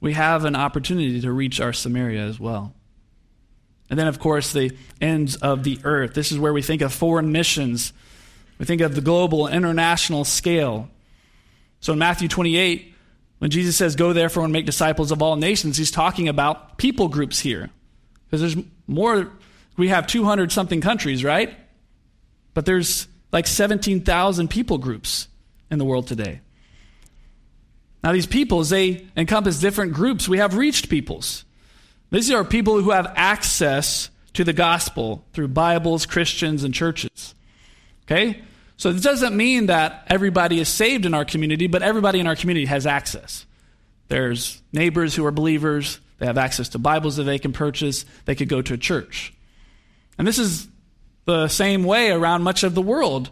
[0.00, 2.74] We have an opportunity to reach our Samaria as well.
[3.88, 6.14] And then, of course, the ends of the earth.
[6.14, 7.92] This is where we think of foreign missions.
[8.58, 10.88] We think of the global, international scale.
[11.80, 12.93] So in Matthew 28,
[13.44, 17.08] when Jesus says, Go therefore and make disciples of all nations, he's talking about people
[17.08, 17.68] groups here.
[18.24, 19.30] Because there's more,
[19.76, 21.54] we have 200 something countries, right?
[22.54, 25.28] But there's like 17,000 people groups
[25.70, 26.40] in the world today.
[28.02, 30.26] Now, these peoples, they encompass different groups.
[30.26, 31.44] We have reached peoples.
[32.10, 37.34] These are people who have access to the gospel through Bibles, Christians, and churches.
[38.06, 38.40] Okay?
[38.76, 42.36] So this doesn't mean that everybody is saved in our community, but everybody in our
[42.36, 43.46] community has access.
[44.08, 48.34] There's neighbors who are believers, they have access to Bibles that they can purchase, they
[48.34, 49.32] could go to a church.
[50.18, 50.68] And this is
[51.24, 53.30] the same way around much of the world.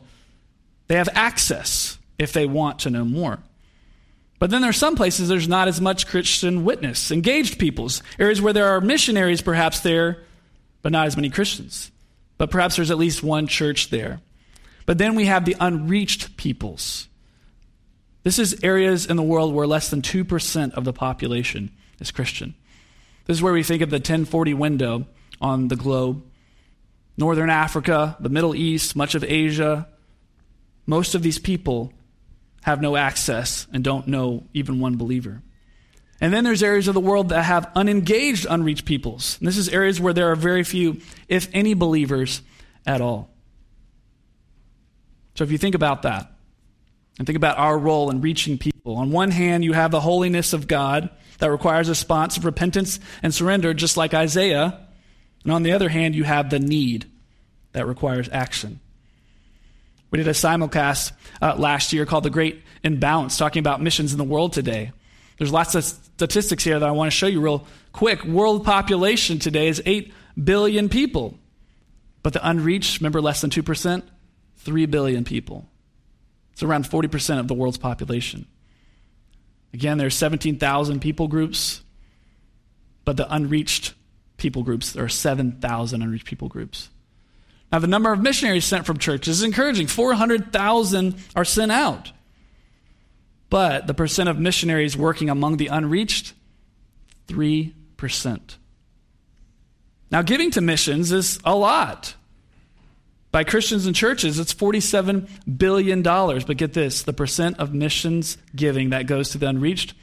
[0.89, 3.39] They have access if they want to know more.
[4.39, 8.43] But then there are some places there's not as much Christian witness, engaged peoples, areas
[8.43, 10.23] where there are missionaries perhaps there,
[10.83, 11.93] but not as many Christians.
[12.39, 14.21] But perhaps there's at least one church there.
[14.87, 17.09] But then we have the unreached peoples.
[18.23, 22.55] This is areas in the world where less than 2% of the population is Christian.
[23.27, 25.07] This is where we think of the 1040 window
[25.40, 26.25] on the globe.
[27.16, 29.88] Northern Africa, the Middle East, much of Asia.
[30.87, 31.92] Most of these people
[32.62, 35.42] have no access and don't know even one believer.
[36.21, 39.37] And then there's areas of the world that have unengaged, unreached peoples.
[39.40, 42.42] And this is areas where there are very few, if any, believers
[42.87, 43.32] at all.
[45.35, 46.31] So if you think about that,
[47.18, 50.53] and think about our role in reaching people, on one hand, you have the holiness
[50.53, 54.81] of God that requires a response of repentance and surrender, just like Isaiah.
[55.45, 57.07] And on the other hand, you have the need
[57.73, 58.81] that requires action.
[60.11, 64.18] We did a simulcast uh, last year called The Great Imbalance, talking about missions in
[64.18, 64.92] the world today.
[65.38, 68.23] There's lots of statistics here that I want to show you real quick.
[68.25, 71.38] World population today is 8 billion people.
[72.23, 74.03] But the unreached, remember less than 2%?
[74.64, 75.68] 3 billion people.
[76.53, 78.46] It's around 40% of the world's population.
[79.75, 81.83] Again, there are 17,000 people groups,
[83.05, 83.94] but the unreached
[84.37, 86.90] people groups, there are 7,000 unreached people groups.
[87.70, 89.87] Now, the number of missionaries sent from churches is encouraging.
[89.87, 92.12] 400,000 are sent out.
[93.48, 96.35] But the percent of missionaries working among the unreached,
[97.29, 98.40] 3%.
[100.11, 102.14] Now, giving to missions is a lot.
[103.33, 106.03] By Christians and churches, it's $47 billion.
[106.03, 109.95] But get this the percent of missions giving that goes to the unreached,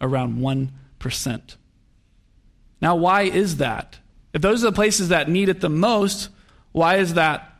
[0.00, 1.56] around 1%.
[2.80, 3.98] Now, why is that?
[4.32, 6.28] If those are the places that need it the most,
[6.72, 7.52] why is that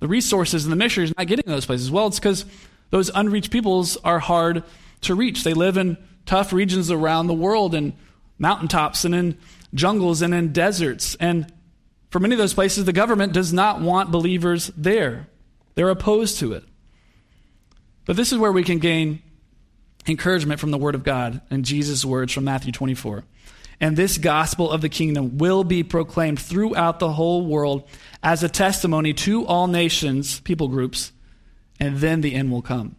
[0.00, 1.90] the resources and the missionaries not getting those places?
[1.90, 2.44] Well, it's because
[2.90, 4.62] those unreached peoples are hard
[5.00, 5.42] to reach.
[5.42, 7.94] They live in tough regions around the world, in
[8.38, 9.38] mountaintops and in
[9.72, 11.16] jungles and in deserts.
[11.16, 11.52] And
[12.14, 15.26] for many of those places, the government does not want believers there,
[15.74, 16.62] they're opposed to it.
[18.04, 19.20] But this is where we can gain
[20.06, 23.24] encouragement from the Word of God and Jesus' words from Matthew 24.
[23.80, 27.82] And this gospel of the kingdom will be proclaimed throughout the whole world
[28.22, 31.10] as a testimony to all nations, people groups,
[31.80, 32.94] and then the end will come.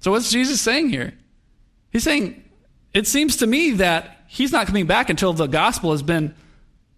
[0.00, 1.14] So, what's Jesus saying here?
[1.92, 2.42] He's saying,
[2.92, 6.34] it seems to me that he's not coming back until the gospel has been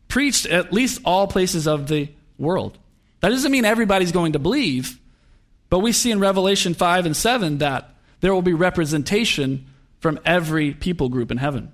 [0.09, 2.79] preached at least all places of the world.
[3.21, 4.99] That doesn't mean everybody's going to believe,
[5.71, 9.67] but we see in Revelation 5 and 7 that there will be representation
[10.01, 11.73] from every people group in heaven.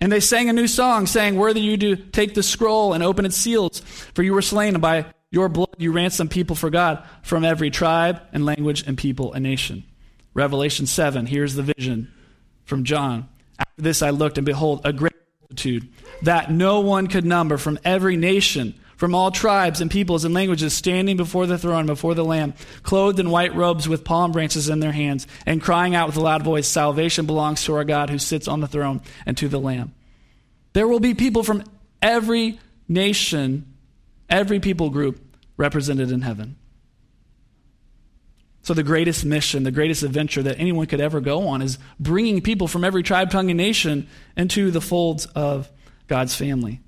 [0.00, 3.24] And they sang a new song, saying, Worthy you to take the scroll and open
[3.24, 3.80] its seals,
[4.14, 7.70] for you were slain, and by your blood you ransomed people for God from every
[7.70, 9.84] tribe and language and people and nation.
[10.34, 12.12] Revelation 7, here's the vision
[12.64, 13.28] from John.
[13.58, 15.88] After this I looked, and behold, a great multitude
[16.22, 20.72] that no one could number from every nation, from all tribes and peoples and languages,
[20.72, 24.80] standing before the throne, before the Lamb, clothed in white robes with palm branches in
[24.80, 28.18] their hands, and crying out with a loud voice, Salvation belongs to our God who
[28.18, 29.94] sits on the throne and to the Lamb.
[30.72, 31.64] There will be people from
[32.00, 33.74] every nation,
[34.28, 35.20] every people group
[35.56, 36.56] represented in heaven.
[38.62, 42.40] So, the greatest mission, the greatest adventure that anyone could ever go on is bringing
[42.40, 45.70] people from every tribe, tongue, and nation into the folds of
[46.06, 46.80] God's family.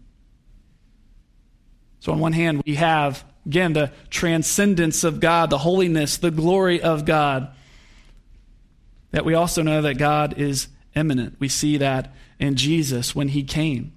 [2.00, 6.81] So, on one hand, we have, again, the transcendence of God, the holiness, the glory
[6.81, 7.52] of God.
[9.11, 11.37] That we also know that God is immanent.
[11.38, 13.92] We see that in Jesus when he came.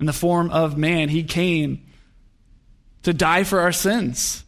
[0.00, 1.84] In the form of man, he came
[3.02, 4.44] to die for our sins.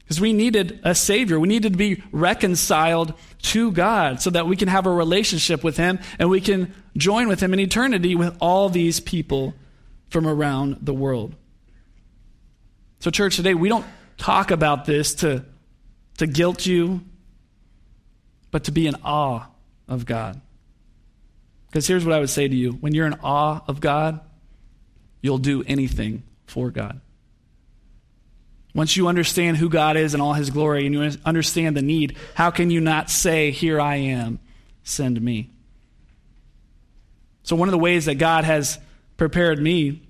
[0.00, 1.38] Because we needed a Savior.
[1.38, 5.76] We needed to be reconciled to God so that we can have a relationship with
[5.76, 9.54] Him and we can join with Him in eternity with all these people
[10.08, 11.34] from around the world.
[13.00, 13.86] So, church, today we don't
[14.18, 15.44] talk about this to,
[16.18, 17.00] to guilt you,
[18.50, 19.46] but to be in awe
[19.88, 20.40] of God.
[21.68, 24.20] Because here's what I would say to you when you're in awe of God,
[25.22, 27.00] you'll do anything for God.
[28.74, 32.16] Once you understand who God is and all his glory and you understand the need,
[32.34, 34.38] how can you not say, Here I am,
[34.84, 35.50] send me?
[37.42, 38.78] So, one of the ways that God has
[39.16, 40.02] prepared me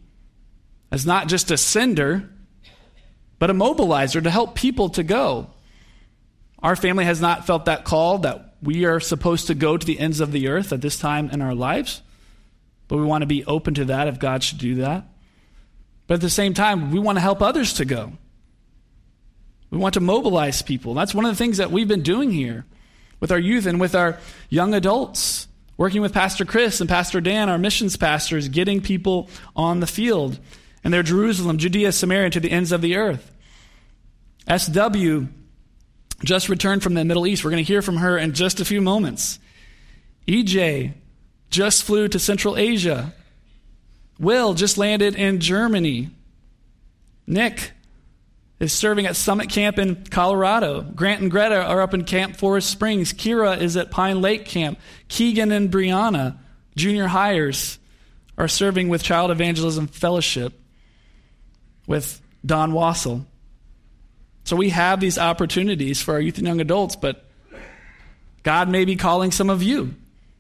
[0.90, 2.28] as not just a sender,
[3.38, 5.50] but a mobilizer to help people to go.
[6.62, 9.98] Our family has not felt that call that we are supposed to go to the
[9.98, 12.02] ends of the earth at this time in our lives,
[12.88, 15.04] but we want to be open to that if God should do that.
[16.06, 18.12] But at the same time, we want to help others to go.
[19.70, 20.94] We want to mobilize people.
[20.94, 22.66] That's one of the things that we've been doing here.
[23.20, 24.18] with our youth and with our
[24.48, 25.46] young adults,
[25.80, 30.38] working with Pastor Chris and Pastor Dan, our missions pastors, getting people on the field.
[30.84, 33.32] And they're Jerusalem, Judea, Samaria, to the ends of the earth.
[34.46, 35.24] SW
[36.22, 37.42] just returned from the Middle East.
[37.42, 39.38] We're going to hear from her in just a few moments.
[40.28, 40.92] EJ
[41.48, 43.14] just flew to Central Asia.
[44.18, 46.10] Will just landed in Germany.
[47.26, 47.72] Nick
[48.60, 50.82] is serving at Summit Camp in Colorado.
[50.82, 53.12] Grant and Greta are up in Camp Forest Springs.
[53.12, 54.78] Kira is at Pine Lake Camp.
[55.08, 56.36] Keegan and Brianna,
[56.76, 57.78] junior highers,
[58.36, 60.52] are serving with Child Evangelism Fellowship
[61.86, 63.24] with Don Wassel.
[64.44, 67.24] So we have these opportunities for our youth and young adults, but
[68.42, 69.94] God may be calling some of you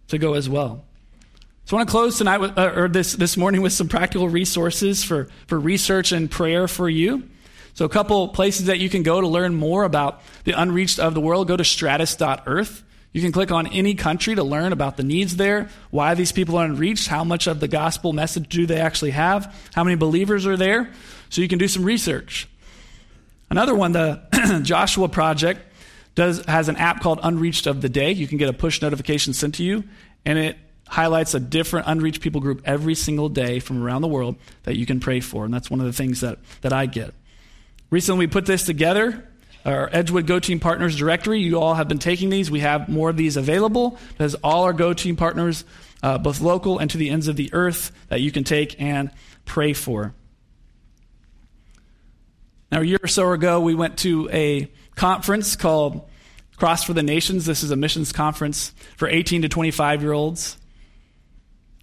[0.08, 0.84] to go as well.
[1.64, 4.28] So I want to close tonight with, uh, or this, this morning with some practical
[4.28, 7.28] resources for, for research and prayer for you.
[7.74, 11.14] So a couple places that you can go to learn more about the unreached of
[11.14, 11.48] the world.
[11.48, 12.84] Go to stratus.earth.
[13.12, 16.56] You can click on any country to learn about the needs there, why these people
[16.56, 20.46] are unreached, how much of the gospel message do they actually have, how many believers
[20.46, 20.90] are there.
[21.28, 22.48] So you can do some research.
[23.50, 25.60] Another one, the Joshua Project,
[26.14, 28.12] does has an app called Unreached of the Day.
[28.12, 29.84] You can get a push notification sent to you,
[30.24, 30.56] and it
[30.86, 34.86] highlights a different unreached people group every single day from around the world that you
[34.86, 35.44] can pray for.
[35.44, 37.14] And that's one of the things that, that I get.
[37.90, 39.26] Recently, we put this together,
[39.64, 41.40] our Edgewood Go Team Partners directory.
[41.40, 42.48] You all have been taking these.
[42.48, 43.98] We have more of these available.
[44.16, 45.64] There's all our Go Team partners,
[46.00, 49.10] uh, both local and to the ends of the earth, that you can take and
[49.44, 50.14] pray for.
[52.70, 56.08] Now, a year or so ago, we went to a conference called
[56.56, 57.44] Cross for the Nations.
[57.44, 60.56] This is a missions conference for 18 to 25 year olds.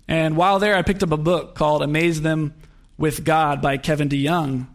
[0.07, 2.53] And while there, I picked up a book called Amaze Them
[2.97, 4.67] with God by Kevin DeYoung.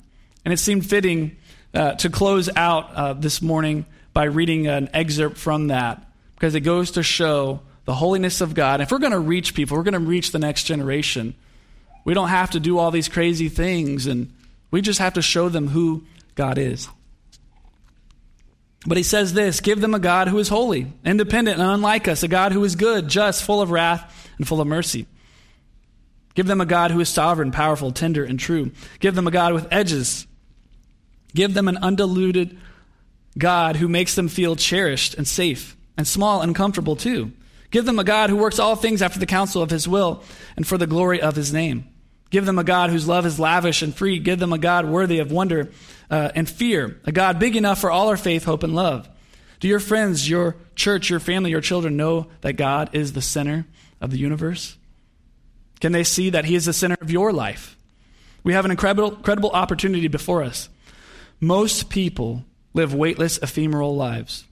[0.44, 1.36] And it seemed fitting
[1.74, 6.60] uh, to close out uh, this morning by reading an excerpt from that because it
[6.60, 8.80] goes to show the holiness of God.
[8.80, 11.34] If we're going to reach people, we're going to reach the next generation.
[12.04, 14.32] We don't have to do all these crazy things and
[14.70, 16.88] we just have to show them who God is.
[18.86, 22.22] But he says this Give them a God who is holy, independent, and unlike us,
[22.22, 25.06] a God who is good, just, full of wrath, and full of mercy.
[26.34, 28.72] Give them a God who is sovereign, powerful, tender, and true.
[29.00, 30.26] Give them a God with edges.
[31.34, 32.58] Give them an undiluted
[33.38, 37.32] God who makes them feel cherished and safe and small and comfortable too.
[37.70, 40.22] Give them a God who works all things after the counsel of his will
[40.56, 41.86] and for the glory of his name.
[42.28, 44.18] Give them a God whose love is lavish and free.
[44.18, 45.70] Give them a God worthy of wonder
[46.10, 49.08] uh, and fear, a God big enough for all our faith, hope, and love.
[49.60, 53.66] Do your friends, your church, your family, your children know that God is the center
[54.00, 54.76] of the universe?
[55.80, 57.76] Can they see that He is the center of your life?
[58.44, 60.68] We have an incredible, incredible opportunity before us.
[61.42, 64.46] Most people live weightless, ephemeral lives.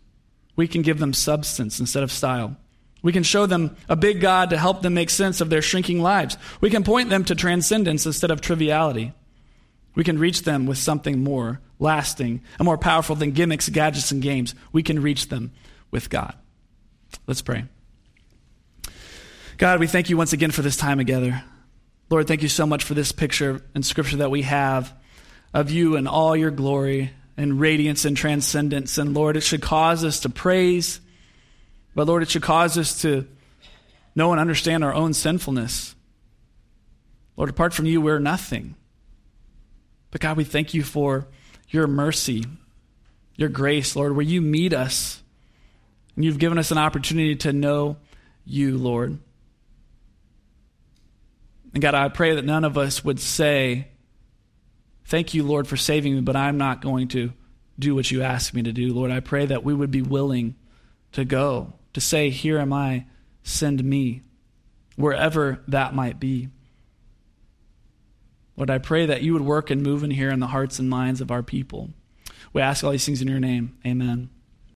[0.57, 2.57] We can give them substance instead of style.
[3.01, 6.03] We can show them a big God to help them make sense of their shrinking
[6.03, 6.37] lives.
[6.61, 9.13] We can point them to transcendence instead of triviality.
[9.95, 14.21] We can reach them with something more lasting and more powerful than gimmicks, gadgets, and
[14.21, 14.57] games.
[14.73, 15.53] We can reach them
[15.93, 16.35] with God.
[17.29, 17.67] Let's pray.
[19.59, 21.45] God, we thank you once again for this time together.
[22.11, 24.93] Lord, thank you so much for this picture and scripture that we have
[25.53, 28.99] of you and all your glory and radiance and transcendence.
[28.99, 31.01] And Lord, it should cause us to praise
[31.95, 33.27] but Lord, it should cause us to
[34.15, 35.95] know and understand our own sinfulness.
[37.37, 38.75] Lord, apart from you, we're nothing.
[40.11, 41.27] But God, we thank you for
[41.69, 42.45] your mercy,
[43.37, 45.23] your grace, Lord, where you meet us.
[46.17, 47.97] And you've given us an opportunity to know
[48.45, 49.19] you, Lord.
[51.73, 53.89] And God, I pray that none of us would say,
[55.11, 57.33] Thank you, Lord, for saving me, but I'm not going to
[57.81, 58.95] do what you ask me to do.
[58.95, 60.55] Lord, I pray that we would be willing
[61.11, 63.07] to go to say, Here am I,
[63.43, 64.23] send me,
[64.95, 66.49] wherever that might be.
[68.57, 70.89] Lord, I pray that you would work and move in here in the hearts and
[70.89, 71.91] minds of our people.
[72.53, 73.77] We ask all these things in your name.
[73.85, 74.31] Amen.